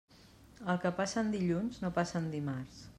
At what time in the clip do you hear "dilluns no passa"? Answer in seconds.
1.37-2.21